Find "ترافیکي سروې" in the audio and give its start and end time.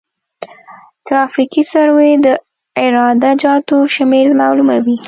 1.05-2.11